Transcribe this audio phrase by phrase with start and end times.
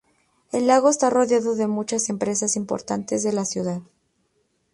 [0.51, 3.83] El lago está rodeado de muchas empresas importantes de la ciudad.